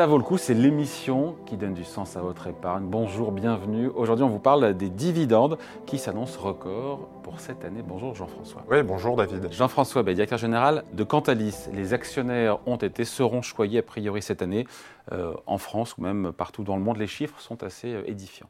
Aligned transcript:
Ça 0.00 0.06
vaut 0.06 0.16
le 0.16 0.24
coup, 0.24 0.38
c'est 0.38 0.54
l'émission 0.54 1.36
qui 1.44 1.58
donne 1.58 1.74
du 1.74 1.84
sens 1.84 2.16
à 2.16 2.22
votre 2.22 2.46
épargne. 2.46 2.84
Bonjour, 2.86 3.32
bienvenue. 3.32 3.88
Aujourd'hui, 3.88 4.24
on 4.24 4.30
vous 4.30 4.38
parle 4.38 4.72
des 4.72 4.88
dividendes 4.88 5.58
qui 5.84 5.98
s'annoncent 5.98 6.40
record 6.40 7.00
pour 7.22 7.38
cette 7.38 7.66
année. 7.66 7.82
Bonjour 7.86 8.14
Jean-François. 8.14 8.64
Oui, 8.70 8.82
bonjour 8.82 9.14
David. 9.14 9.52
Jean-François, 9.52 10.02
directeur 10.02 10.38
général 10.38 10.84
de 10.94 11.04
Cantalis. 11.04 11.68
Les 11.74 11.92
actionnaires 11.92 12.66
ont 12.66 12.76
été, 12.76 13.04
seront 13.04 13.42
choyés 13.42 13.80
a 13.80 13.82
priori 13.82 14.22
cette 14.22 14.40
année 14.40 14.66
euh, 15.12 15.34
en 15.44 15.58
France 15.58 15.98
ou 15.98 16.00
même 16.00 16.32
partout 16.32 16.64
dans 16.64 16.76
le 16.76 16.82
monde. 16.82 16.96
Les 16.96 17.06
chiffres 17.06 17.38
sont 17.38 17.62
assez 17.62 17.92
euh, 17.92 18.02
édifiants. 18.08 18.48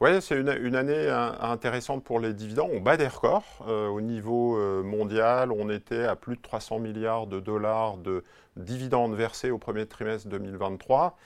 Oui, 0.00 0.10
c'est 0.22 0.38
une, 0.38 0.76
année 0.76 1.08
intéressante 1.40 2.04
pour 2.04 2.20
les 2.20 2.32
dividendes. 2.32 2.70
On 2.72 2.80
bat 2.80 2.96
des 2.96 3.08
records. 3.08 3.42
Euh, 3.66 3.88
au 3.88 4.00
niveau 4.00 4.56
euh, 4.56 4.84
mondial, 4.84 5.50
on 5.50 5.68
était 5.70 6.04
à 6.04 6.14
plus 6.14 6.36
de 6.36 6.40
300 6.40 6.78
milliards 6.78 7.26
de 7.26 7.40
dollars 7.40 7.96
de 7.96 8.22
dividendes 8.56 9.16
versés 9.16 9.50
au 9.50 9.58
premier 9.58 9.86
trimestre 9.86 10.28
2023. 10.28 11.16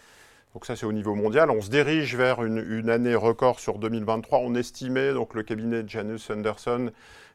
Donc 0.55 0.67
ça, 0.67 0.77
c'est 0.77 0.85
au 0.85 0.93
niveau 0.93 1.15
mondial. 1.15 1.51
On 1.51 1.63
se 1.63 1.71
dirige 1.71 2.15
vers 2.15 2.45
une, 2.45 2.91
année 2.91 3.15
record 3.15 3.59
sur 3.59 3.79
2023. 3.79 4.41
On 4.41 4.55
estimait, 4.55 5.15
donc 5.15 5.33
le 5.33 5.43
cabinet 5.43 5.83
de 5.83 5.89
Janus 5.89 6.29
Anderson 6.31 6.91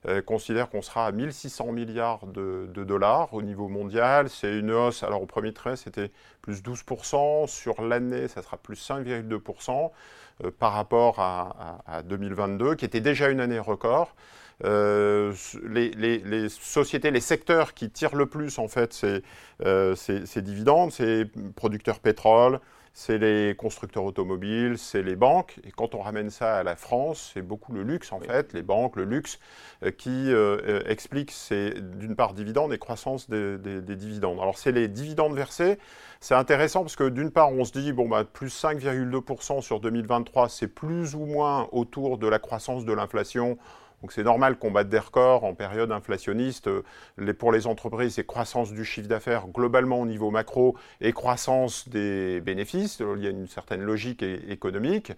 euh, 0.08 0.22
considère 0.22 0.70
qu'on 0.70 0.84
sera 0.84 1.08
à 1.08 1.12
1600 1.12 1.72
milliards 1.72 2.28
de, 2.28 2.68
dollars 2.84 3.34
au 3.34 3.42
niveau 3.42 3.70
mondial. 3.70 4.30
C'est 4.30 4.56
une 4.56 4.72
hausse, 4.72 5.02
alors 5.02 5.24
au 5.24 5.26
premier 5.26 5.52
trimestre, 5.52 5.86
c'était 5.86 6.12
plus 6.44 6.62
12%. 6.62 7.48
Sur 7.48 7.82
l'année, 7.82 8.28
ça 8.28 8.44
sera 8.44 8.58
plus 8.58 8.76
5,2% 8.88 9.90
euh, 10.44 10.52
par 10.52 10.74
rapport 10.74 11.20
à, 11.20 12.04
2022, 12.04 12.76
qui 12.76 12.86
était 12.86 13.02
déjà 13.02 13.30
une 13.30 13.40
année 13.40 13.60
record. 13.60 14.14
Euh, 14.64 15.34
les, 15.64 16.50
sociétés, 16.50 17.10
les 17.10 17.20
secteurs 17.20 17.74
qui 17.74 17.90
tirent 17.90 18.16
le 18.16 18.26
plus 18.26 18.58
en 18.58 18.68
fait 18.68 18.94
ces, 18.94 19.24
ces 19.96 20.42
dividendes, 20.42 20.92
c'est 20.92 21.26
producteurs 21.56 22.00
pétrole, 22.00 22.60
c'est 23.00 23.20
les 23.20 23.54
constructeurs 23.56 24.06
automobiles, 24.06 24.80
c'est 24.80 25.04
les 25.04 25.16
banques. 25.16 25.60
Et 25.64 25.70
quand 25.70 25.94
on 25.94 26.02
ramène 26.02 26.32
ça 26.32 26.56
à 26.56 26.64
la 26.64 26.76
France, 26.76 27.30
c'est 27.32 27.44
beaucoup 27.44 27.72
le 27.72 27.84
luxe, 27.84 28.12
en 28.12 28.20
fait, 28.20 28.54
les 28.54 28.64
banques, 28.64 28.96
le 28.96 29.04
luxe, 29.04 29.38
euh, 29.84 29.92
qui 29.92 30.10
euh, 30.32 30.58
euh, 30.68 30.82
explique, 30.88 31.32
d'une 31.80 32.16
part, 32.16 32.34
dividendes 32.34 32.74
et 32.74 32.80
croissance 32.80 33.30
des, 33.30 33.60
dividendes. 33.82 34.40
Alors, 34.40 34.58
c'est 34.58 34.72
les 34.72 34.88
dividendes 34.88 35.36
versés. 35.36 35.78
C'est 36.22 36.34
intéressant 36.34 36.82
parce 36.82 36.96
que 36.96 37.08
d'une 37.08 37.30
part, 37.30 37.52
on 37.52 37.66
se 37.66 37.72
dit, 37.72 37.94
bon, 37.94 38.10
bah, 38.10 38.24
plus 38.24 38.50
5,2% 38.50 39.62
sur 39.62 39.80
2023, 39.80 40.50
c'est 40.50 40.68
plus 40.68 41.14
ou 41.14 41.28
moins 41.28 41.70
autour 41.74 42.18
de 42.18 42.28
la 42.28 42.40
croissance 42.40 42.84
de 42.84 42.94
l'inflation 42.94 43.60
donc 44.02 44.12
c'est 44.12 44.24
normal 44.24 44.60
qu'on 44.60 44.70
batte 44.70 44.90
des 44.90 45.00
records 45.00 45.44
en 45.44 45.56
période 45.56 45.92
inflationniste. 45.92 46.70
pour 47.40 47.52
les 47.52 47.66
entreprises, 47.66 48.14
c'est 48.16 48.26
croissance 48.26 48.72
du 48.72 48.86
chiffre 48.86 49.08
d'affaires 49.08 49.48
globalement 49.48 50.00
au 50.00 50.06
niveau 50.06 50.30
macro 50.30 50.78
et 51.02 51.14
croissance 51.14 51.90
des 51.90 52.40
bénéfices. 52.42 53.00
Il 53.00 53.24
y 53.24 53.28
a 53.28 53.32
une 53.32 53.48
certaine 53.48 53.82
logique 53.82 54.22
économique. 54.22 55.14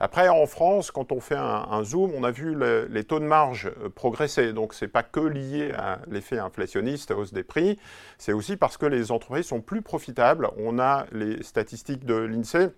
Après, 0.00 0.30
en 0.30 0.46
France, 0.46 0.90
quand 0.90 1.12
on 1.12 1.20
fait 1.20 1.36
un, 1.36 1.84
zoom, 1.84 2.10
on 2.16 2.24
a 2.24 2.30
vu 2.30 2.56
les 2.88 3.04
taux 3.04 3.20
de 3.20 3.26
marge 3.26 3.70
progresser. 3.94 4.54
Donc 4.54 4.72
ce 4.72 4.86
n'est 4.86 4.90
pas 4.90 5.02
que 5.02 5.20
lié 5.20 5.72
à 5.76 6.00
l'effet 6.10 6.38
inflationniste, 6.38 7.10
à 7.10 7.16
hausse 7.16 7.34
des 7.34 7.44
prix, 7.44 7.78
c'est 8.16 8.32
aussi 8.32 8.56
parce 8.56 8.78
que 8.78 8.86
les 8.86 9.12
entreprises 9.12 9.46
sont 9.46 9.60
plus 9.60 9.82
profitables. 9.82 10.48
On 10.56 10.78
a 10.78 11.04
les 11.12 11.42
statistiques 11.42 12.06
de 12.06 12.14
l'INSEE 12.14 12.70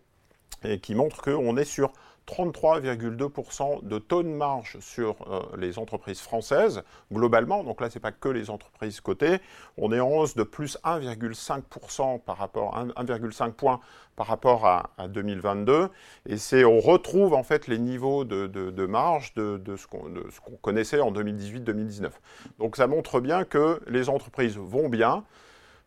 qui 0.83 0.95
montrent 0.95 1.23
qu'on 1.23 1.57
est 1.57 1.65
sur 1.65 1.93
33,2% 2.27 3.87
de 3.87 3.99
taux 3.99 4.23
de 4.23 4.29
marge 4.29 4.79
sur 4.81 5.17
euh, 5.29 5.41
les 5.59 5.79
entreprises 5.79 6.21
françaises, 6.21 6.83
globalement. 7.13 7.65
Donc 7.65 7.81
là, 7.81 7.91
ce 7.91 7.99
n'est 7.99 8.03
pas 8.03 8.13
que 8.13 8.29
les 8.29 8.51
entreprises 8.51 9.01
cotées. 9.01 9.39
On 9.77 9.93
est 9.93 10.01
en 10.01 10.11
hausse 10.11 10.35
de 10.35 10.43
plus 10.43 10.79
1,5% 10.85 12.21
par 12.21 12.39
rapport, 12.39 12.77
1,5 12.97 13.53
points 13.53 13.81
par 14.17 14.27
rapport 14.27 14.67
à, 14.67 14.91
2022. 15.09 15.89
Et 16.27 16.65
on 16.65 16.81
retrouve 16.81 17.35
en 17.35 17.43
fait 17.43 17.67
les 17.67 17.79
niveaux 17.79 18.25
de, 18.25 18.87
marge 18.87 19.35
de 19.35 19.77
ce 19.77 19.87
qu'on 19.87 20.57
connaissait 20.63 21.01
en 21.01 21.13
2018-2019. 21.13 22.11
Donc 22.59 22.77
ça 22.77 22.87
montre 22.87 23.21
bien 23.21 23.45
que 23.45 23.81
les 23.87 24.09
entreprises 24.09 24.57
vont 24.57 24.89
bien. 24.89 25.25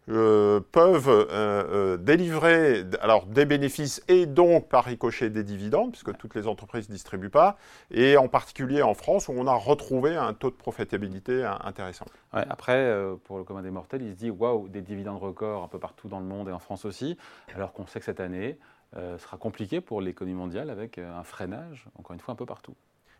Euh, 0.10 0.62
peuvent 0.72 1.10
euh, 1.10 1.26
euh, 1.32 1.98
délivrer 1.98 2.86
alors, 3.02 3.26
des 3.26 3.46
bénéfices 3.46 4.02
et 4.08 4.26
donc 4.26 4.70
par 4.70 4.86
ricochet 4.86 5.30
des 5.30 5.44
dividendes, 5.44 5.92
puisque 5.92 6.16
toutes 6.16 6.34
les 6.34 6.48
entreprises 6.48 6.88
ne 6.88 6.94
distribuent 6.94 7.30
pas, 7.30 7.58
et 7.92 8.16
en 8.16 8.30
particulier 8.30 8.82
en 8.82 8.94
France 8.94 9.28
où 9.28 9.34
on 9.36 9.48
a 9.48 9.54
retrouvé 9.54 10.16
un 10.16 10.34
taux 10.34 10.50
de 10.50 10.56
profitabilité 10.56 11.44
intéressant. 11.44 12.06
après, 12.32 12.90
pour 13.26 13.38
le 13.38 13.44
commun 13.44 13.62
des 13.62 13.72
mortels, 13.72 14.02
il 14.02 14.14
se 14.14 14.18
dit 14.18 14.30
waouh, 14.30 14.70
des 14.70 14.82
dividendes 14.82 15.22
records 15.22 15.64
un 15.64 15.68
peu 15.68 15.80
partout 15.80 16.08
dans 16.08 16.20
le 16.20 16.26
monde 16.26 16.48
et 16.48 16.54
en 16.54 16.60
France 16.60 16.86
aussi, 16.86 17.18
alors 17.54 17.74
qu'on 17.74 17.86
sait 17.86 18.00
que 18.00 18.06
cette 18.06 18.22
année 18.22 18.58
sera 18.96 19.38
compliquée 19.38 19.82
pour 19.82 20.00
l'économie 20.00 20.38
mondiale 20.38 20.70
avec 20.70 21.00
un 21.00 21.24
freinage, 21.24 21.86
encore 22.00 22.14
une 22.14 22.22
fois, 22.22 22.34
un 22.34 22.38
peu 22.38 22.46
partout. 22.46 22.76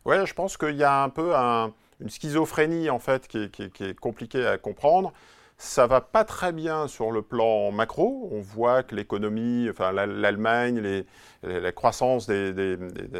Oui, 0.06 0.16
je 0.26 0.34
pense 0.34 0.56
qu'il 0.56 0.76
y 0.76 0.84
a 0.84 1.04
un 1.04 1.10
peu 1.10 1.34
une 1.34 2.10
schizophrénie 2.10 2.90
en 2.90 3.00
fait 3.00 3.28
qui 3.28 3.40
est 3.40 4.00
compliquée 4.00 4.46
à 4.46 4.58
comprendre. 4.58 5.12
Ça 5.60 5.88
va 5.88 6.02
pas 6.02 6.24
très 6.24 6.52
bien 6.52 6.88
sur 6.88 7.12
le 7.12 7.24
plan 7.24 7.72
macro. 7.72 8.30
On 8.32 8.42
voit 8.42 8.84
que 8.84 8.94
l'économie, 8.94 9.68
enfin 9.72 9.92
l'Allemagne, 9.92 11.04
la 11.42 11.72
croissance 11.72 12.28
de 12.28 12.78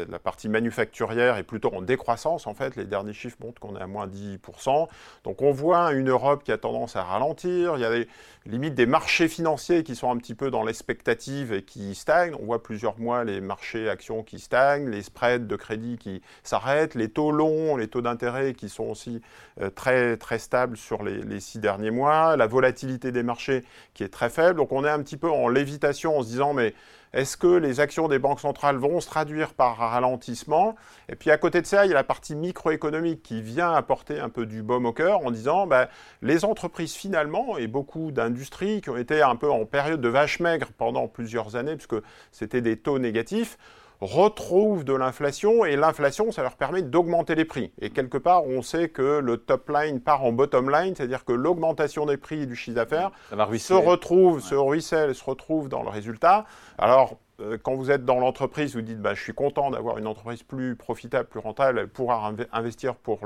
la 0.08 0.18
partie 0.20 0.48
manufacturière 0.48 1.36
est 1.36 1.42
plutôt 1.42 1.74
en 1.74 1.82
décroissance 1.82 2.46
en 2.46 2.54
fait. 2.54 2.76
Les 2.76 2.84
derniers 2.84 3.12
chiffres 3.12 3.38
montrent 3.40 3.60
qu'on 3.60 3.74
est 3.74 3.82
à 3.82 3.88
moins 3.88 4.06
10%. 4.06 4.86
Donc 5.24 5.42
on 5.42 5.50
voit 5.50 5.90
une 5.92 6.10
Europe 6.10 6.44
qui 6.44 6.52
a 6.52 6.58
tendance 6.58 6.94
à 6.94 7.02
ralentir. 7.02 7.76
Il 7.76 7.80
y 7.80 7.84
a 7.84 7.90
des 7.90 8.06
limites 8.46 8.76
des 8.76 8.86
marchés 8.86 9.26
financiers 9.26 9.82
qui 9.82 9.96
sont 9.96 10.08
un 10.08 10.16
petit 10.16 10.36
peu 10.36 10.52
dans 10.52 10.62
l'expectative 10.62 11.52
et 11.52 11.64
qui 11.64 11.96
stagnent. 11.96 12.36
On 12.40 12.44
voit 12.44 12.62
plusieurs 12.62 13.00
mois 13.00 13.24
les 13.24 13.40
marchés 13.40 13.88
actions 13.88 14.22
qui 14.22 14.38
stagnent, 14.38 14.88
les 14.88 15.02
spreads 15.02 15.48
de 15.48 15.56
crédit 15.56 15.98
qui 15.98 16.22
s'arrêtent, 16.44 16.94
les 16.94 17.08
taux 17.08 17.32
longs, 17.32 17.76
les 17.76 17.88
taux 17.88 18.00
d'intérêt 18.00 18.54
qui 18.54 18.68
sont 18.68 18.84
aussi 18.84 19.22
euh, 19.60 19.70
très 19.70 20.16
très 20.16 20.38
stables 20.38 20.76
sur 20.76 21.02
les 21.02 21.40
six 21.40 21.58
derniers 21.58 21.90
mois 21.90 22.27
la 22.36 22.46
volatilité 22.46 23.12
des 23.12 23.22
marchés 23.22 23.64
qui 23.94 24.04
est 24.04 24.08
très 24.08 24.30
faible. 24.30 24.56
Donc 24.56 24.72
on 24.72 24.84
est 24.84 24.90
un 24.90 25.02
petit 25.02 25.16
peu 25.16 25.30
en 25.30 25.48
lévitation 25.48 26.18
en 26.18 26.22
se 26.22 26.28
disant 26.28 26.54
mais 26.54 26.74
est-ce 27.12 27.36
que 27.36 27.46
les 27.46 27.80
actions 27.80 28.06
des 28.08 28.18
banques 28.18 28.40
centrales 28.40 28.76
vont 28.76 29.00
se 29.00 29.06
traduire 29.06 29.54
par 29.54 29.78
ralentissement? 29.78 30.76
Et 31.08 31.16
puis 31.16 31.30
à 31.30 31.38
côté 31.38 31.62
de 31.62 31.66
ça, 31.66 31.86
il 31.86 31.88
y 31.88 31.92
a 31.92 31.94
la 31.94 32.04
partie 32.04 32.36
microéconomique 32.36 33.22
qui 33.22 33.40
vient 33.40 33.72
apporter 33.72 34.20
un 34.20 34.28
peu 34.28 34.44
du 34.44 34.62
baume 34.62 34.86
au 34.86 34.92
cœur 34.92 35.24
en 35.24 35.30
disant 35.30 35.66
ben, 35.66 35.88
les 36.20 36.44
entreprises 36.44 36.92
finalement 36.92 37.56
et 37.56 37.66
beaucoup 37.66 38.12
d'industries 38.12 38.82
qui 38.82 38.90
ont 38.90 38.96
été 38.96 39.22
un 39.22 39.36
peu 39.36 39.50
en 39.50 39.64
période 39.64 40.00
de 40.00 40.08
vache 40.08 40.40
maigre 40.40 40.68
pendant 40.76 41.08
plusieurs 41.08 41.56
années 41.56 41.76
puisque 41.76 41.96
c'était 42.30 42.60
des 42.60 42.76
taux 42.76 42.98
négatifs 42.98 43.56
retrouvent 44.00 44.84
de 44.84 44.92
l'inflation 44.92 45.64
et 45.64 45.76
l'inflation, 45.76 46.30
ça 46.32 46.42
leur 46.42 46.56
permet 46.56 46.82
d'augmenter 46.82 47.34
les 47.34 47.44
prix. 47.44 47.72
Et 47.80 47.90
quelque 47.90 48.18
part, 48.18 48.44
on 48.46 48.62
sait 48.62 48.88
que 48.88 49.18
le 49.18 49.36
top 49.38 49.68
line 49.70 50.00
part 50.00 50.24
en 50.24 50.32
bottom 50.32 50.70
line, 50.70 50.94
c'est-à-dire 50.94 51.24
que 51.24 51.32
l'augmentation 51.32 52.06
des 52.06 52.16
prix 52.16 52.46
du 52.46 52.54
chiffre 52.54 52.76
d'affaires 52.76 53.10
se 53.58 53.74
retrouve, 53.74 54.40
se 54.40 54.54
ruisselle, 54.54 55.14
se 55.14 55.24
retrouve 55.24 55.68
dans 55.68 55.82
le 55.82 55.88
résultat. 55.88 56.46
Alors, 56.78 57.18
euh, 57.40 57.56
quand 57.60 57.74
vous 57.74 57.90
êtes 57.90 58.04
dans 58.04 58.18
l'entreprise, 58.18 58.74
vous 58.74 58.82
dites 58.82 59.00
bah, 59.00 59.14
je 59.14 59.22
suis 59.22 59.34
content 59.34 59.70
d'avoir 59.70 59.98
une 59.98 60.06
entreprise 60.06 60.42
plus 60.42 60.76
profitable, 60.76 61.28
plus 61.28 61.40
rentable, 61.40 61.88
pourra 61.88 62.32
investir 62.52 62.94
pour 62.96 63.20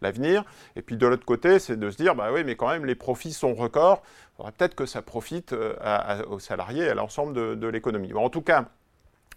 l'avenir. 0.00 0.44
Et 0.76 0.82
puis 0.82 0.96
de 0.96 1.06
l'autre 1.06 1.26
côté, 1.26 1.58
c'est 1.58 1.78
de 1.78 1.90
se 1.90 1.96
dire 1.96 2.14
bah 2.14 2.30
oui, 2.32 2.44
mais 2.44 2.56
quand 2.56 2.68
même 2.68 2.86
les 2.86 2.94
profits 2.94 3.32
sont 3.32 3.54
records. 3.54 4.02
Il 4.04 4.36
faudrait 4.36 4.52
peut-être 4.52 4.74
que 4.74 4.86
ça 4.86 5.02
profite 5.02 5.52
euh, 5.52 6.22
aux 6.30 6.38
salariés 6.38 6.84
et 6.84 6.90
à 6.90 6.94
l'ensemble 6.94 7.34
de, 7.34 7.54
de 7.54 7.66
l'économie. 7.66 8.12
en 8.14 8.30
tout 8.30 8.42
cas, 8.42 8.66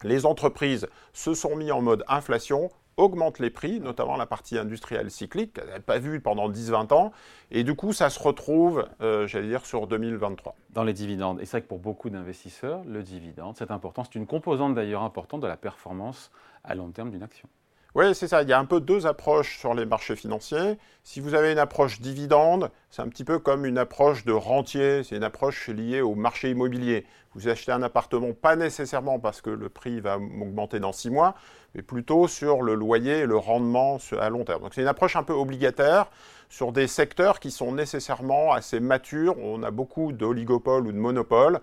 les 0.04 0.26
entreprises 0.26 0.88
se 1.14 1.34
sont 1.34 1.56
mis 1.56 1.72
en 1.72 1.82
mode 1.82 2.04
inflation, 2.08 2.70
augmentent 2.98 3.40
les 3.40 3.50
prix, 3.50 3.80
notamment 3.80 4.18
la 4.18 4.26
partie 4.26 4.58
industrielle 4.58 5.10
cyclique, 5.10 5.54
qu'elles 5.54 5.68
n'avaient 5.68 5.80
pas 5.80 6.00
vu 6.00 6.20
pendant 6.20 6.50
10-20 6.50 6.94
ans, 6.94 7.12
et 7.50 7.64
du 7.64 7.76
coup 7.76 7.94
ça 7.94 8.10
se 8.10 8.20
retrouve, 8.20 8.88
euh, 9.02 9.28
j'allais 9.28 9.48
dire, 9.48 9.66
sur 9.66 9.88
2023. 9.88 10.56
Dans 10.72 10.84
les 10.84 10.94
dividendes, 10.94 11.40
et 11.42 11.46
c'est 11.46 11.52
vrai 11.52 11.62
que 11.62 11.68
pour 11.68 11.80
beaucoup 11.80 12.10
d'investisseurs, 12.10 12.84
le 12.86 13.04
dividende, 13.04 13.56
c'est 13.58 13.72
important, 13.72 14.04
c'est 14.04 14.16
une 14.16 14.28
composante 14.28 14.76
d'ailleurs 14.76 15.04
importante 15.04 15.42
de 15.42 15.48
la 15.48 15.58
performance 15.58 16.32
à 16.64 16.76
long 16.76 16.92
terme 16.92 17.12
d'une 17.12 17.24
action. 17.24 17.48
Oui, 17.94 18.16
c'est 18.16 18.30
ça. 18.30 18.42
Il 18.42 18.48
y 18.48 18.54
a 18.54 18.60
un 18.60 18.64
peu 18.64 18.80
deux 18.80 19.06
approches 19.06 19.60
sur 19.60 19.74
les 19.74 19.86
marchés 19.86 20.16
financiers. 20.16 20.78
Si 21.04 21.20
vous 21.20 21.34
avez 21.34 21.52
une 21.52 21.60
approche 21.60 22.00
dividende, 22.00 22.72
c'est 22.90 23.02
un 23.02 23.10
petit 23.10 23.26
peu 23.26 23.38
comme 23.38 23.66
une 23.66 23.78
approche 23.78 24.24
de 24.24 24.32
rentier. 24.32 25.04
C'est 25.04 25.18
une 25.18 25.26
approche 25.26 25.68
liée 25.68 26.00
au 26.00 26.16
marché 26.16 26.52
immobilier. 26.52 27.06
Vous 27.36 27.50
achetez 27.50 27.74
un 27.74 27.82
appartement 27.82 28.32
pas 28.32 28.56
nécessairement 28.56 29.20
parce 29.20 29.42
que 29.42 29.50
le 29.50 29.68
prix 29.68 30.00
va 30.00 30.16
augmenter 30.16 30.80
dans 30.80 30.94
six 30.94 31.10
mois, 31.10 31.36
mais 31.76 31.82
plutôt 31.82 32.30
sur 32.30 32.62
le 32.62 32.76
loyer 32.76 33.20
et 33.20 33.26
le 33.26 33.36
rendement 33.36 33.98
à 34.18 34.30
long 34.30 34.46
terme. 34.46 34.62
Donc 34.62 34.74
c'est 34.74 34.82
une 34.82 34.88
approche 34.88 35.18
un 35.18 35.24
peu 35.24 35.34
obligataire 35.34 36.10
sur 36.48 36.72
des 36.72 36.88
secteurs 36.88 37.42
qui 37.42 37.52
sont 37.52 37.74
nécessairement 37.74 38.54
assez 38.54 38.80
matures. 38.80 39.38
On 39.38 39.64
a 39.64 39.72
beaucoup 39.72 40.14
d'oligopoles 40.14 40.88
ou 40.88 40.94
de 40.94 40.98
monopoles. 40.98 41.60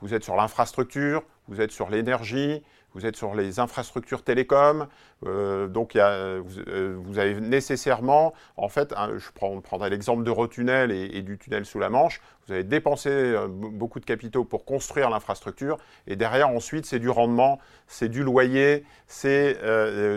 Vous 0.00 0.14
êtes 0.14 0.22
sur 0.22 0.36
l'infrastructure, 0.36 1.22
vous 1.48 1.60
êtes 1.60 1.72
sur 1.72 1.90
l'énergie, 1.90 2.62
vous 2.94 3.06
êtes 3.06 3.16
sur 3.16 3.34
les 3.34 3.58
infrastructures 3.58 4.22
télécom, 4.22 4.86
euh, 5.26 5.66
donc 5.68 5.96
euh, 5.96 6.42
vous, 6.44 7.18
avez 7.18 7.40
nécessairement, 7.40 8.34
en 8.56 8.68
fait, 8.68 8.94
je 9.16 9.30
prendrai 9.60 9.90
l'exemple 9.90 10.24
d'Eurotunnel 10.24 10.90
et, 10.90 11.16
et 11.16 11.22
du 11.22 11.38
tunnel 11.38 11.64
sous 11.64 11.78
la 11.78 11.88
Manche, 11.88 12.20
vous 12.46 12.54
avez 12.54 12.64
dépensé 12.64 13.08
euh, 13.08 13.46
beaucoup 13.48 14.00
de 14.00 14.04
capitaux 14.04 14.44
pour 14.44 14.64
construire 14.64 15.10
l'infrastructure, 15.10 15.78
et 16.06 16.16
derrière, 16.16 16.48
ensuite, 16.48 16.86
c'est 16.86 16.98
du 16.98 17.08
rendement, 17.08 17.58
c'est 17.86 18.08
du 18.08 18.22
loyer, 18.22 18.84
c'est 19.06 19.58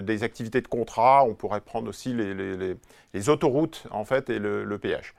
des 0.04 0.24
activités 0.24 0.62
de 0.62 0.68
contrat, 0.68 1.24
on 1.26 1.34
pourrait 1.34 1.62
prendre 1.62 1.90
aussi 1.90 2.14
les, 2.14 3.30
autoroutes, 3.30 3.88
en 3.92 4.06
fait, 4.06 4.30
et 4.30 4.40
le, 4.40 4.64
le 4.64 4.78
péage. 4.78 5.16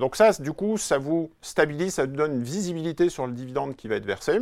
donc 0.00 0.16
ça, 0.16 0.32
du 0.32 0.52
coup, 0.52 0.76
ça 0.76 0.98
vous 0.98 1.30
stabilise, 1.40 1.94
ça 1.94 2.06
vous 2.06 2.12
donne 2.12 2.32
une 2.32 2.42
visibilité 2.42 3.08
sur 3.08 3.26
le 3.26 3.32
dividende 3.32 3.76
qui 3.76 3.88
va 3.88 3.96
être 3.96 4.06
versé. 4.06 4.40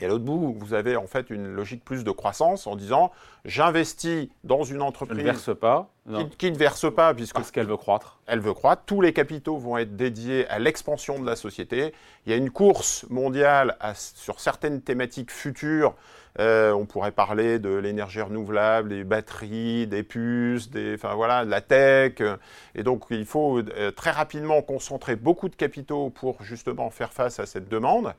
Et 0.00 0.06
à 0.06 0.08
l'autre 0.08 0.24
bout, 0.24 0.56
vous 0.58 0.74
avez 0.74 0.96
en 0.96 1.06
fait 1.06 1.30
une 1.30 1.46
logique 1.46 1.84
plus 1.84 2.04
de 2.04 2.10
croissance 2.10 2.66
en 2.66 2.76
disant 2.76 3.12
j'investis 3.44 4.28
dans 4.44 4.64
une 4.64 4.82
entreprise 4.82 5.18
qui 5.18 5.24
ne 5.24 5.30
verse 5.30 5.58
pas, 5.58 5.90
qui, 6.38 6.50
ne 6.50 6.56
verse 6.56 6.92
pas 6.92 7.14
puisque 7.14 7.34
parce 7.34 7.50
qu'elle 7.50 7.66
veut 7.66 7.76
croître. 7.76 8.18
Elle 8.26 8.40
veut 8.40 8.54
croître. 8.54 8.82
Tous 8.86 9.00
les 9.00 9.12
capitaux 9.12 9.58
vont 9.58 9.76
être 9.76 9.96
dédiés 9.96 10.46
à 10.48 10.58
l'expansion 10.58 11.20
de 11.20 11.26
la 11.26 11.36
société. 11.36 11.92
Il 12.26 12.30
y 12.30 12.34
a 12.34 12.36
une 12.36 12.50
course 12.50 13.04
mondiale 13.10 13.76
sur 13.94 14.40
certaines 14.40 14.80
thématiques 14.80 15.30
futures. 15.30 15.94
Euh, 16.38 16.72
on 16.72 16.86
pourrait 16.86 17.10
parler 17.10 17.58
de 17.58 17.70
l'énergie 17.70 18.20
renouvelable, 18.20 18.90
des 18.90 19.04
batteries, 19.04 19.86
des 19.86 20.02
puces, 20.02 20.70
des, 20.70 20.94
enfin 20.94 21.14
voilà, 21.14 21.44
de 21.44 21.50
la 21.50 21.60
tech. 21.60 22.22
Et 22.74 22.82
donc 22.82 23.04
il 23.10 23.26
faut 23.26 23.58
euh, 23.58 23.90
très 23.90 24.10
rapidement 24.12 24.62
concentrer 24.62 25.16
beaucoup 25.16 25.48
de 25.48 25.56
capitaux 25.56 26.10
pour 26.10 26.42
justement 26.42 26.90
faire 26.90 27.12
face 27.12 27.40
à 27.40 27.46
cette 27.46 27.68
demande. 27.68 28.14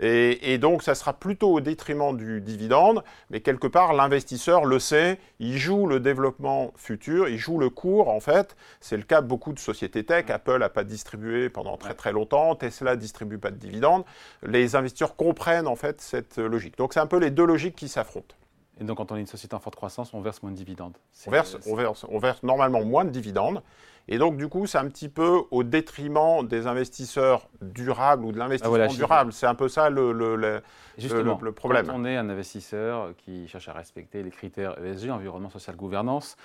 Et, 0.00 0.58
donc, 0.58 0.82
ça 0.82 0.94
sera 0.94 1.14
plutôt 1.14 1.52
au 1.52 1.60
détriment 1.60 2.16
du 2.16 2.40
dividende, 2.40 3.02
mais 3.30 3.40
quelque 3.40 3.66
part, 3.66 3.94
l'investisseur 3.94 4.64
le 4.64 4.78
sait, 4.78 5.18
il 5.38 5.56
joue 5.58 5.86
le 5.86 6.00
développement 6.00 6.72
futur, 6.76 7.28
il 7.28 7.38
joue 7.38 7.58
le 7.58 7.70
cours, 7.70 8.08
en 8.08 8.20
fait. 8.20 8.56
C'est 8.80 8.96
le 8.96 9.04
cas 9.04 9.22
de 9.22 9.26
beaucoup 9.26 9.52
de 9.52 9.58
sociétés 9.58 10.04
tech. 10.04 10.28
Apple 10.28 10.58
n'a 10.58 10.68
pas 10.68 10.84
distribué 10.84 11.48
pendant 11.48 11.76
très 11.76 11.94
très 11.94 12.12
longtemps, 12.12 12.54
Tesla 12.54 12.94
ne 12.94 13.00
distribue 13.00 13.38
pas 13.38 13.50
de 13.50 13.56
dividendes. 13.56 14.04
Les 14.42 14.76
investisseurs 14.76 15.16
comprennent, 15.16 15.66
en 15.66 15.76
fait, 15.76 16.00
cette 16.00 16.36
logique. 16.36 16.76
Donc, 16.76 16.92
c'est 16.92 17.00
un 17.00 17.06
peu 17.06 17.18
les 17.18 17.30
deux 17.30 17.46
logiques 17.46 17.76
qui 17.76 17.88
s'affrontent. 17.88 18.34
Et 18.78 18.84
donc, 18.84 18.98
quand 18.98 19.10
on 19.12 19.16
est 19.16 19.20
une 19.20 19.26
société 19.26 19.54
en 19.54 19.60
forte 19.60 19.76
croissance, 19.76 20.12
on 20.12 20.20
verse 20.20 20.42
moins 20.42 20.52
de 20.52 20.56
dividendes. 20.56 20.96
On 21.26 21.30
verse, 21.30 21.56
on, 21.66 21.74
verse, 21.74 22.04
on 22.10 22.18
verse 22.18 22.42
normalement 22.42 22.84
moins 22.84 23.04
de 23.04 23.10
dividendes. 23.10 23.62
Et 24.08 24.18
donc, 24.18 24.36
du 24.36 24.48
coup, 24.48 24.66
c'est 24.66 24.78
un 24.78 24.88
petit 24.88 25.08
peu 25.08 25.42
au 25.50 25.64
détriment 25.64 26.46
des 26.46 26.66
investisseurs 26.66 27.48
durables 27.60 28.24
ou 28.24 28.32
de 28.32 28.38
l'investissement 28.38 28.76
ah, 28.78 28.86
durable. 28.86 29.32
C'est 29.32 29.46
un 29.46 29.56
peu 29.56 29.68
ça 29.68 29.90
le, 29.90 30.12
le, 30.12 30.36
le, 30.36 30.62
Justement, 30.96 31.38
le, 31.42 31.52
problème. 31.52 31.86
Quand 31.86 32.00
on 32.00 32.04
est 32.04 32.16
un 32.16 32.28
investisseur 32.30 33.14
qui 33.18 33.48
cherche 33.48 33.68
à 33.68 33.72
respecter 33.72 34.22
les 34.22 34.30
critères 34.30 34.76
ESG, 34.84 35.10
environnement, 35.10 35.50
social, 35.50 35.74
gouvernance, 35.74 36.36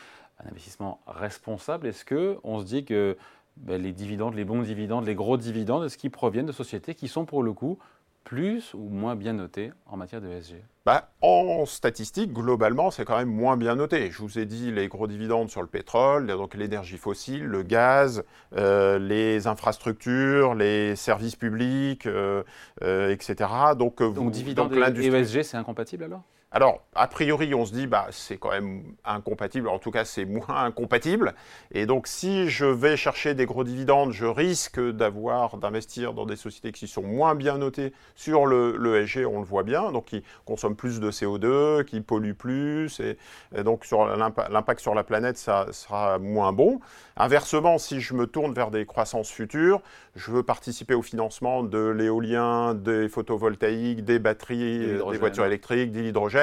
un 0.44 0.50
investissement 0.50 1.02
responsable, 1.06 1.86
est-ce 1.88 2.04
qu'on 2.04 2.60
se 2.60 2.66
dit 2.66 2.84
que 2.84 3.16
ben, 3.58 3.80
les 3.80 3.92
dividendes, 3.92 4.34
les 4.34 4.46
bons 4.46 4.64
dividendes, 4.64 5.06
les 5.06 5.16
gros 5.16 5.38
dividendes, 5.38 5.84
est-ce 5.84 5.98
qu'ils 5.98 6.10
proviennent 6.10 6.48
de 6.48 6.52
sociétés 6.52 6.96
qui 6.96 7.08
sont 7.08 7.26
pour 7.26 7.44
le 7.44 7.54
coup 7.54 7.78
plus 8.24 8.74
ou 8.74 8.90
moins 8.90 9.16
bien 9.16 9.34
noté 9.34 9.72
en 9.86 9.98
matière 9.98 10.22
de 10.22 10.30
SG 10.30 10.64
bah, 10.86 11.12
En 11.22 11.66
statistique, 11.66 12.32
globalement, 12.34 12.92
c'est 12.92 13.06
quand 13.06 13.18
même 13.18 13.32
moins 13.32 13.58
bien 13.58 13.76
noté. 13.76 14.12
Je 14.12 14.20
vous 14.20 14.40
ai 14.40 14.46
dit 14.46 14.72
les 14.72 14.88
gros 14.88 15.08
dividendes 15.08 15.50
sur 15.50 15.62
le 15.62 15.68
pétrole, 15.68 16.28
donc 16.28 16.56
l'énergie 16.56 16.98
fossile, 16.98 17.44
le 17.44 17.64
gaz, 17.64 18.24
euh, 18.56 19.00
les 19.00 19.48
infrastructures, 19.48 20.56
les 20.56 20.96
services 20.96 21.36
publics, 21.36 22.06
euh, 22.06 22.44
euh, 22.84 23.12
etc. 23.12 23.50
Donc, 23.78 24.02
donc 24.02 24.32
dividendes 24.32 24.74
et 24.74 25.08
ESG, 25.08 25.44
c'est 25.44 25.58
incompatible 25.58 26.04
alors? 26.04 26.24
Alors, 26.54 26.84
a 26.96 27.08
priori, 27.08 27.54
on 27.56 27.66
se 27.66 27.72
dit, 27.72 27.88
bah, 27.88 28.08
c'est 28.12 28.36
quand 28.36 28.52
même 28.52 28.84
incompatible, 29.06 29.70
en 29.70 29.80
tout 29.80 29.90
cas, 29.90 30.04
c'est 30.04 30.26
moins 30.26 30.66
incompatible. 30.66 31.34
Et 31.72 31.86
donc, 31.86 32.08
si 32.08 32.50
je 32.50 32.66
vais 32.66 32.98
chercher 32.98 33.34
des 33.34 33.46
gros 33.46 33.64
dividendes, 33.64 34.12
je 34.12 34.26
risque 34.26 34.82
d'avoir, 34.82 35.56
d'investir 35.56 36.14
dans 36.14 36.26
des 36.26 36.36
sociétés 36.36 36.74
qui 36.74 36.90
sont 36.90 37.04
moins 37.04 37.36
bien 37.36 37.58
notées 37.58 37.94
sur 38.16 38.46
le, 38.46 38.76
le 38.76 39.08
SG, 39.08 39.26
on 39.26 39.40
le 39.40 39.46
voit 39.46 39.64
bien, 39.64 39.94
donc 39.94 40.06
qui 40.08 40.24
consomment 40.44 40.76
plus 40.76 41.00
de 41.00 41.10
CO2, 41.10 41.86
qui 41.86 42.02
polluent 42.02 42.36
plus, 42.36 43.00
et, 43.00 43.18
donc 43.64 43.86
sur 43.86 44.06
l'impact 44.06 44.82
sur 44.82 44.94
la 44.94 45.06
planète, 45.06 45.38
ça 45.38 45.68
sera 45.72 46.20
moins 46.20 46.52
bon. 46.52 46.82
Inversement, 47.16 47.78
si 47.78 48.02
je 48.02 48.14
me 48.14 48.28
tourne 48.28 48.54
vers 48.54 48.72
des 48.72 48.86
croissances 48.86 49.30
futures, 49.30 49.82
je 50.18 50.32
veux 50.32 50.44
participer 50.44 50.96
au 50.96 51.02
financement 51.02 51.64
de 51.64 51.80
l'éolien, 51.80 52.74
des 52.74 53.08
photovoltaïques, 53.08 54.04
des 54.04 54.20
batteries, 54.20 54.80
des 54.80 55.18
voitures 55.18 55.46
électriques, 55.46 55.94
de 55.94 56.02
l'hydrogène, 56.02 56.41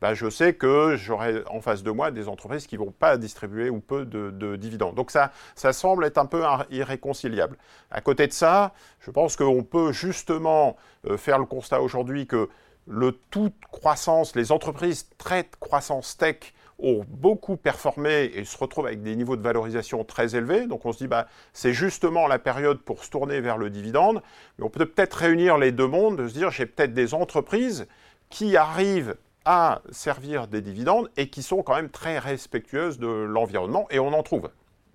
bah, 0.00 0.14
je 0.14 0.28
sais 0.28 0.54
que 0.54 0.96
j'aurai 0.96 1.42
en 1.46 1.60
face 1.60 1.82
de 1.82 1.90
moi 1.90 2.10
des 2.10 2.28
entreprises 2.28 2.66
qui 2.66 2.76
ne 2.76 2.84
vont 2.84 2.90
pas 2.92 3.16
distribuer 3.16 3.70
ou 3.70 3.80
peu 3.80 4.04
de, 4.04 4.56
dividendes. 4.56 4.94
Donc 4.94 5.10
ça, 5.10 5.32
ça 5.54 5.72
semble 5.72 6.04
être 6.04 6.18
un 6.18 6.26
peu 6.26 6.42
irréconciliable. 6.70 7.56
À 7.90 8.00
côté 8.00 8.26
de 8.26 8.32
ça, 8.32 8.72
je 9.00 9.10
pense 9.10 9.36
qu'on 9.36 9.62
peut 9.62 9.92
justement 9.92 10.76
euh, 11.06 11.16
faire 11.16 11.38
le 11.38 11.46
constat 11.46 11.80
aujourd'hui 11.80 12.26
que 12.26 12.48
le 12.86 13.12
toute 13.30 13.54
croissance, 13.70 14.34
les 14.34 14.50
entreprises 14.50 15.08
très 15.18 15.48
croissance 15.60 16.16
tech 16.16 16.52
ont 16.82 17.04
beaucoup 17.08 17.56
performé 17.56 18.30
et 18.34 18.44
se 18.44 18.58
retrouvent 18.58 18.86
avec 18.86 19.02
des 19.02 19.14
niveaux 19.14 19.36
de 19.36 19.42
valorisation 19.42 20.04
très 20.04 20.34
élevés. 20.34 20.66
Donc 20.66 20.84
on 20.84 20.92
se 20.92 20.98
dit, 20.98 21.06
bah, 21.06 21.28
c'est 21.52 21.72
justement 21.72 22.26
la 22.26 22.38
période 22.38 22.80
pour 22.80 23.04
se 23.04 23.10
tourner 23.10 23.40
vers 23.40 23.56
le 23.56 23.70
dividende. 23.70 24.22
Mais 24.58 24.64
on 24.64 24.70
peut 24.70 24.86
peut-être 24.86 25.14
réunir 25.14 25.58
les 25.58 25.70
deux 25.70 25.86
mondes, 25.86 26.16
de 26.16 26.28
se 26.28 26.34
dire, 26.34 26.50
j'ai 26.50 26.66
peut-être 26.66 26.92
des 26.92 27.14
entreprises 27.14 27.86
qui 28.30 28.56
arrivent 28.56 29.16
à 29.44 29.82
servir 29.90 30.48
des 30.48 30.60
dividendes 30.60 31.10
et 31.16 31.28
qui 31.28 31.42
sont 31.42 31.62
quand 31.62 31.74
même 31.74 31.90
très 31.90 32.18
respectueuses 32.18 32.98
de 32.98 33.08
l'environnement, 33.08 33.86
et 33.90 33.98
on 33.98 34.12
en 34.12 34.22
trouve. 34.22 34.50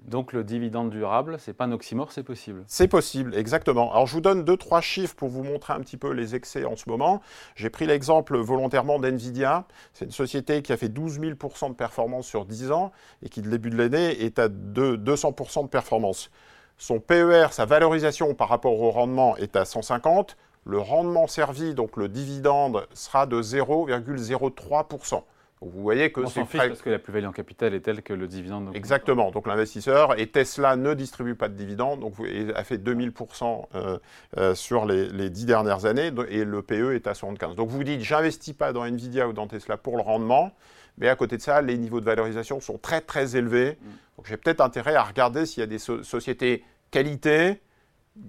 Donc 0.08 0.32
le 0.32 0.46
dividende 0.46 0.90
durable, 0.90 1.36
c'est 1.38 1.54
pas 1.54 1.66
un 1.66 1.74
oxymore, 1.74 2.14
c'est 2.14 2.24
possible. 2.24 2.64
C'est 2.68 2.88
possible, 2.88 3.36
exactement. 3.36 3.92
Alors 3.92 4.08
je 4.08 4.14
vous 4.14 4.22
donne 4.22 4.46
deux, 4.46 4.56
trois 4.56 4.80
chiffres 4.80 5.16
pour 5.16 5.28
vous 5.28 5.44
montrer 5.44 5.74
un 5.74 5.82
petit 5.82 5.98
peu 5.98 6.12
les 6.12 6.34
excès 6.34 6.64
en 6.64 6.78
ce 6.78 6.90
moment. 6.90 7.22
J'ai 7.56 7.70
pris 7.70 7.86
l'exemple 7.86 8.38
volontairement 8.38 9.00
d'NVIDIA. 9.00 9.66
C'est 9.94 10.06
une 10.06 10.12
société 10.12 10.62
qui 10.62 10.72
a 10.72 10.78
fait 10.78 10.88
12 10.88 11.20
000% 11.20 11.70
de 11.70 11.76
performance 11.76 12.26
sur 12.26 12.46
10 12.46 12.72
ans 12.72 12.94
et 13.22 13.28
qui, 13.28 13.42
de 13.42 13.50
début 13.50 13.70
de 13.70 13.78
l'année, 13.78 14.24
est 14.24 14.40
à 14.40 14.48
200% 14.48 15.64
de 15.64 15.68
performance. 15.68 16.32
Son 16.78 17.00
PER, 17.02 17.48
sa 17.52 17.66
valorisation 17.66 18.34
par 18.34 18.48
rapport 18.48 18.80
au 18.80 18.92
rendement, 18.92 19.36
est 19.36 19.58
à 19.58 19.66
150 19.66 20.38
le 20.66 20.80
rendement 20.80 21.28
servi, 21.28 21.74
donc 21.74 21.98
le 21.98 22.08
dividende, 22.08 22.88
sera 22.94 23.26
de 23.26 23.42
0,03%. 23.42 25.24
vous 25.62 25.82
voyez 25.82 26.12
que 26.12 26.26
c'est 26.28 26.46
parce 26.46 26.82
que 26.82 26.90
la 26.90 27.00
plus-value 27.00 27.26
en 27.26 27.32
capital 27.32 27.74
est 27.74 27.80
telle 27.80 28.02
que 28.02 28.14
le 28.14 28.28
dividende. 28.28 28.72
Exactement. 28.74 29.32
Donc 29.32 29.48
l'investisseur 29.48 30.20
et 30.20 30.28
Tesla 30.28 30.76
ne 30.76 30.94
distribue 30.94 31.36
pas 31.36 31.48
de 31.48 31.56
dividende, 31.56 32.02
donc 32.02 32.14
a 32.56 32.64
fait 32.64 32.78
2000% 32.78 33.66
euh, 33.76 33.98
euh, 34.38 34.56
sur 34.56 34.86
les, 34.86 35.30
dix 35.30 35.46
dernières 35.46 35.86
années 35.86 36.12
et 36.30 36.44
le 36.44 36.62
PE 36.62 36.96
est 36.96 37.08
à 37.08 37.14
75. 37.14 37.56
Donc 37.56 37.70
vous 37.70 37.84
dites, 37.84 38.02
j'investis 38.02 38.54
pas 38.54 38.74
dans 38.74 38.86
Nvidia 38.86 39.28
ou 39.28 39.34
dans 39.34 39.48
Tesla 39.48 39.78
pour 39.78 39.96
le 39.96 40.04
rendement, 40.04 40.52
mais 40.98 41.08
à 41.08 41.16
côté 41.16 41.38
de 41.38 41.42
ça, 41.42 41.62
les 41.62 41.78
niveaux 41.78 42.02
de 42.02 42.06
valorisation 42.06 42.60
sont 42.60 42.78
très 42.78 43.02
très 43.02 43.36
élevés. 43.36 43.78
Mm. 43.82 43.88
Donc 44.18 44.28
j'ai 44.28 44.38
peut-être 44.38 44.62
intérêt 44.62 44.96
à 44.96 45.04
regarder 45.04 45.46
s'il 45.46 45.62
y 45.62 45.64
a 45.64 45.68
des 45.68 45.80
sociétés 45.80 46.64
qualité, 46.92 47.62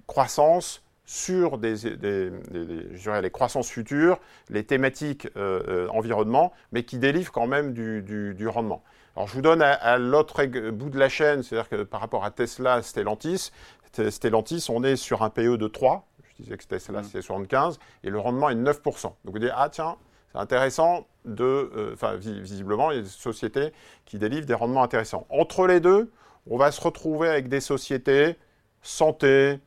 croissance 0.07 0.83
sur 1.09 1.57
des, 1.57 1.75
les 2.51 3.31
croissances 3.31 3.67
futures, 3.67 4.19
les 4.51 4.63
thématiques 4.63 5.27
euh, 5.37 5.59
euh, 5.67 5.87
environnement, 5.87 6.53
mais 6.71 6.83
qui 6.83 6.99
délivrent 6.99 7.31
quand 7.31 7.47
même 7.47 7.73
du, 7.73 8.47
rendement. 8.47 8.83
Alors 9.15 9.27
je 9.27 9.33
vous 9.33 9.41
donne 9.41 9.63
à, 9.63 9.97
l'autre 9.97 10.45
bout 10.69 10.91
de 10.91 10.99
la 10.99 11.09
chaîne, 11.09 11.41
c'est-à-dire 11.41 11.67
que 11.67 11.81
par 11.81 11.99
rapport 11.99 12.23
à 12.23 12.29
Tesla, 12.29 12.83
Stellantis, 12.83 13.49
Stellantis, 14.11 14.67
on 14.69 14.83
est 14.83 14.97
sur 14.97 15.23
un 15.23 15.31
PE 15.31 15.57
de 15.57 15.67
3, 15.67 16.07
je 16.37 16.43
disais 16.43 16.57
que 16.57 16.63
Tesla 16.63 17.01
mmh. 17.01 17.05
c'était 17.05 17.21
75, 17.23 17.79
et 18.03 18.11
le 18.11 18.19
rendement 18.19 18.51
est 18.51 18.55
de 18.55 18.63
9%. 18.63 19.01
Donc 19.01 19.15
vous 19.25 19.39
dites, 19.39 19.49
ah 19.55 19.69
tiens, 19.69 19.97
c'est 20.31 20.37
intéressant 20.37 21.07
de, 21.25 21.43
euh, 21.43 21.93
enfin 21.93 22.17
visiblement, 22.17 22.91
il 22.91 22.97
y 22.97 22.99
a 22.99 23.01
des 23.01 23.09
sociétés 23.09 23.73
qui 24.05 24.19
délivrent 24.19 24.45
des 24.45 24.53
rendements 24.53 24.83
intéressants. 24.83 25.25
Entre 25.31 25.65
les 25.65 25.79
deux, 25.79 26.11
on 26.45 26.57
va 26.57 26.71
se 26.71 26.81
retrouver 26.81 27.29
avec 27.29 27.47
des 27.47 27.61
sociétés 27.61 28.35
santé, 28.83 29.59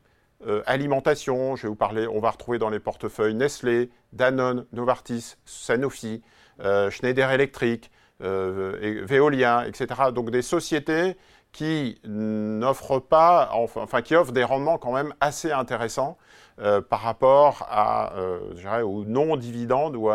euh, 0.47 0.63
alimentation, 0.65 1.55
je 1.55 1.63
vais 1.63 1.67
vous 1.69 1.75
parler, 1.75 2.07
on 2.07 2.19
va 2.19 2.31
retrouver 2.31 2.57
dans 2.57 2.69
les 2.69 2.79
portefeuilles 2.79 3.33
Nestlé, 3.33 3.89
Danone, 4.11 4.65
Novartis, 4.71 5.35
Sanofi, 5.45 6.21
euh, 6.59 6.89
Schneider 6.89 7.31
Electric, 7.31 7.91
euh, 8.21 9.03
Veolia, 9.07 9.67
etc. 9.67 9.87
Donc 10.13 10.31
des 10.31 10.41
sociétés 10.41 11.17
qui 11.51 11.99
n'offrent 12.03 12.99
pas, 12.99 13.51
enfin 13.53 14.01
qui 14.01 14.15
offrent 14.15 14.31
des 14.31 14.43
rendements 14.43 14.77
quand 14.77 14.91
même 14.91 15.13
assez 15.21 15.51
intéressants 15.51 16.17
par 16.89 17.01
rapport 17.01 17.67
à, 17.69 18.13
aux 18.83 19.05
non-dividendes 19.05 19.95
ou 19.95 20.09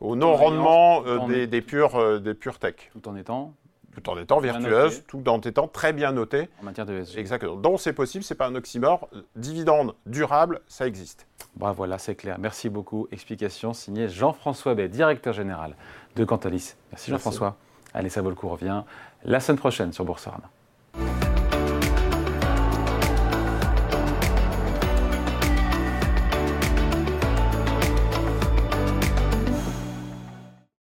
au 0.00 0.16
non-rendement 0.16 1.02
des, 1.26 1.46
des, 1.46 1.60
pures, 1.60 2.20
des 2.20 2.32
pures 2.32 2.58
tech. 2.58 2.90
Tout 2.92 3.06
en 3.06 3.16
étant 3.16 3.54
tout 3.94 4.08
en 4.08 4.18
étant 4.18 4.40
vertueuse, 4.40 5.04
tout 5.06 5.28
en 5.28 5.40
étant 5.40 5.68
très 5.68 5.92
bien 5.92 6.12
notée. 6.12 6.48
En 6.60 6.64
matière 6.64 6.86
de 6.86 6.94
ESG. 6.94 7.18
Exactement. 7.18 7.56
Donc 7.56 7.80
c'est 7.80 7.92
possible, 7.92 8.24
c'est 8.24 8.34
pas 8.34 8.46
un 8.46 8.54
oxymore. 8.54 9.08
Dividende 9.36 9.94
durable, 10.06 10.60
ça 10.66 10.86
existe. 10.86 11.26
Bah 11.56 11.72
voilà, 11.72 11.98
c'est 11.98 12.14
clair. 12.14 12.38
Merci 12.38 12.68
beaucoup. 12.70 13.08
Explication 13.12 13.72
signée 13.74 14.08
Jean-François 14.08 14.74
Bay, 14.74 14.88
directeur 14.88 15.34
général 15.34 15.76
de 16.16 16.24
Cantalis. 16.24 16.74
Merci 16.90 17.10
Jean-François. 17.10 17.56
Allez, 17.94 18.08
ça 18.08 18.22
vaut 18.22 18.30
le 18.30 18.34
coup, 18.34 18.48
revient 18.48 18.82
la 19.24 19.40
semaine 19.40 19.58
prochaine 19.58 19.92
sur 19.92 20.04
Boursorama. 20.04 20.48